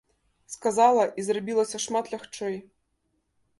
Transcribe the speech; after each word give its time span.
Сказала, 0.53 1.03
і 1.19 1.27
зрабілася 1.27 1.83
шмат 1.85 2.11
лягчэй. 2.17 2.59